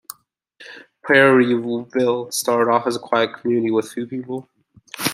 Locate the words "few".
3.91-4.07